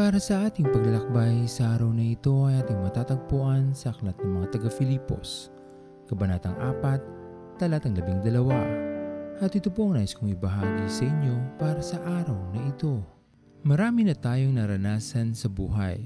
para 0.00 0.16
sa 0.16 0.48
ating 0.48 0.64
paglalakbay 0.72 1.44
sa 1.44 1.76
araw 1.76 1.92
na 1.92 2.16
ito 2.16 2.48
ay 2.48 2.64
ating 2.64 2.80
matatagpuan 2.80 3.76
sa 3.76 3.92
Aklat 3.92 4.16
ng 4.24 4.32
mga 4.32 4.56
taga-Filipos, 4.56 5.52
Kabanatang 6.08 6.56
4, 6.56 7.60
Talatang 7.60 7.92
12. 7.92 9.44
At 9.44 9.52
ito 9.52 9.68
po 9.68 9.92
ang 9.92 10.00
nais 10.00 10.16
kong 10.16 10.32
ibahagi 10.32 10.88
sa 10.88 11.04
inyo 11.04 11.36
para 11.60 11.84
sa 11.84 12.00
araw 12.00 12.32
na 12.48 12.72
ito. 12.72 13.04
Marami 13.60 14.08
na 14.08 14.16
tayong 14.16 14.56
naranasan 14.56 15.36
sa 15.36 15.52
buhay, 15.52 16.00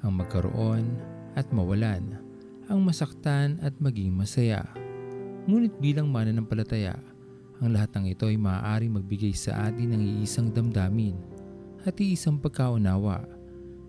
ang 0.00 0.16
magkaroon 0.16 0.96
at 1.36 1.44
mawalan, 1.52 2.16
ang 2.72 2.80
masaktan 2.88 3.60
at 3.60 3.76
maging 3.76 4.16
masaya. 4.16 4.64
Ngunit 5.44 5.76
bilang 5.76 6.08
mananampalataya, 6.08 6.96
ang 7.60 7.68
lahat 7.68 8.00
ng 8.00 8.16
ito 8.16 8.32
ay 8.32 8.40
maaaring 8.40 8.96
magbigay 8.96 9.36
sa 9.36 9.68
atin 9.68 9.92
ng 9.92 10.24
iisang 10.24 10.48
damdamin 10.56 11.35
at 11.86 11.96
iisang 12.02 12.42
pagkaunawa. 12.42 13.22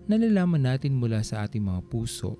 Nalalaman 0.08 0.64
natin 0.64 0.96
mula 0.96 1.20
sa 1.20 1.44
ating 1.44 1.60
mga 1.60 1.82
puso 1.90 2.38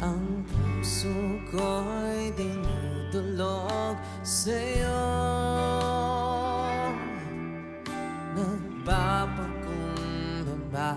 Ang 0.06 0.46
puso 0.46 1.10
ko'y 1.50 2.30
dinudulog 2.38 3.98
sa'yo. 4.22 5.02
Nagpapakumbaba, 8.38 10.94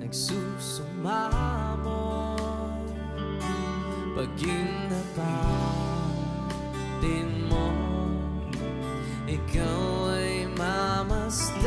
nagsusumamo. 0.00 2.00
Pag 4.16 4.32
inapatin 4.40 5.12
mo 7.52 7.68
Ikaw 9.32 10.12
ay 10.12 10.44
mamasdan, 10.60 11.61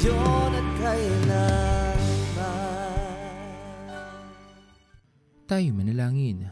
Ngayon 0.00 0.56
at 0.56 0.68
kailanman 0.80 2.00
Tayo 5.44 5.76
manalangin. 5.76 6.48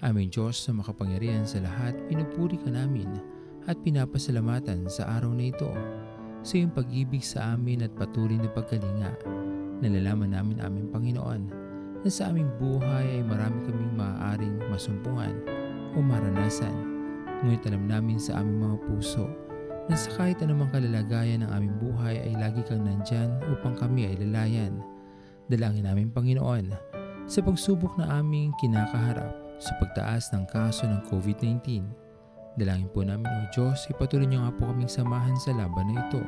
Aming 0.00 0.32
Diyos 0.32 0.64
na 0.64 0.80
makapangyarihan 0.80 1.44
sa 1.44 1.60
lahat, 1.60 1.92
pinupuri 2.08 2.56
ka 2.56 2.72
namin 2.72 3.20
at 3.68 3.76
pinapasalamatan 3.84 4.88
sa 4.88 5.20
araw 5.20 5.28
na 5.36 5.52
ito 5.52 5.68
sa 6.40 6.56
iyong 6.56 6.72
pag-ibig 6.72 7.20
sa 7.20 7.52
amin 7.52 7.84
at 7.84 7.92
patuloy 8.00 8.40
na 8.40 8.48
pagkalinga. 8.48 9.12
Nalalaman 9.84 10.32
namin 10.32 10.64
aming 10.64 10.88
Panginoon 10.88 11.42
na 12.00 12.08
sa 12.08 12.32
aming 12.32 12.48
buhay 12.56 13.20
ay 13.20 13.22
marami 13.28 13.60
kaming 13.68 13.92
maaaring 13.92 14.56
masumpungan 14.72 15.36
o 15.92 16.00
maranasan. 16.00 16.72
Ngunit 17.44 17.60
alam 17.68 17.92
namin 17.92 18.16
sa 18.16 18.40
aming 18.40 18.56
mga 18.56 18.76
puso 18.88 19.28
na 19.86 19.94
sa 19.94 20.10
kahit 20.18 20.42
anumang 20.42 20.70
kalalagayan 20.74 21.46
ng 21.46 21.50
aming 21.54 21.74
buhay 21.78 22.18
ay 22.18 22.34
lagi 22.34 22.62
kang 22.66 22.82
nandyan 22.82 23.38
upang 23.54 23.78
kami 23.78 24.10
ay 24.10 24.18
lalayan. 24.18 24.82
Dalangin 25.46 25.86
namin 25.86 26.10
Panginoon 26.10 26.74
sa 27.30 27.38
pagsubok 27.42 27.94
na 27.94 28.18
aming 28.18 28.50
kinakaharap 28.58 29.30
sa 29.62 29.72
pagtaas 29.78 30.34
ng 30.34 30.44
kaso 30.50 30.90
ng 30.90 31.06
COVID-19. 31.06 31.86
Dalangin 32.58 32.90
po 32.90 33.06
namin 33.06 33.30
o 33.30 33.46
Diyos, 33.54 33.86
ipatuloy 33.86 34.26
niyo 34.26 34.42
nga 34.42 34.54
po 34.58 34.66
kaming 34.66 34.90
samahan 34.90 35.38
sa 35.38 35.54
laban 35.54 35.94
na 35.94 36.02
ito. 36.02 36.22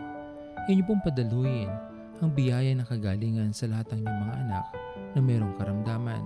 Inyo 0.70 0.82
pong 0.86 1.02
padaluyin 1.02 1.70
ang 2.22 2.30
biyaya 2.34 2.74
ng 2.78 2.86
kagalingan 2.86 3.50
sa 3.50 3.66
lahat 3.66 3.90
ng 3.90 4.06
inyong 4.06 4.20
mga 4.22 4.34
anak 4.46 4.64
na 5.16 5.20
mayroong 5.22 5.54
karamdaman. 5.58 6.22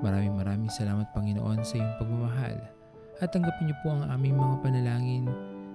Maraming 0.00 0.36
maraming 0.36 0.72
salamat 0.72 1.08
Panginoon 1.16 1.60
sa 1.64 1.76
iyong 1.80 1.94
pagmamahal 2.00 2.56
at 3.20 3.28
tanggapin 3.32 3.68
niyo 3.68 3.76
po 3.84 3.92
ang 3.92 4.08
aming 4.08 4.36
mga 4.36 4.56
panalangin 4.64 5.28